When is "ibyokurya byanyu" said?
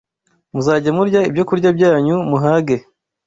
1.29-2.15